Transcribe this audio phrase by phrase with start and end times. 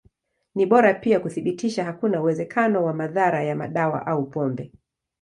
[0.55, 4.71] Ni bora pia kuthibitisha hakuna uwezekano wa madhara ya madawa au pombe.